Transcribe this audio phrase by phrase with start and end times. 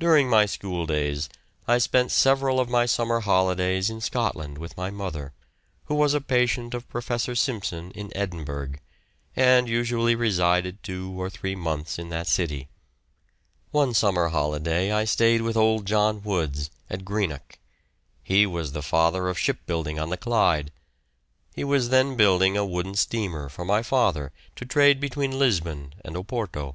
[0.00, 1.28] During my school days
[1.68, 5.32] I spent several of my summer holidays in Scotland with my mother,
[5.84, 8.72] who was a patient of Professor Simpson in Edinburgh,
[9.36, 12.66] and usually resided two or three months in that city.
[13.70, 17.56] One summer holiday I stayed with old John Woods, at Greenock.
[18.24, 20.72] He was the father of shipbuilding on the Clyde.
[21.54, 26.16] He was then building a wooden steamer for my father to trade between Lisbon and
[26.16, 26.74] Oporto.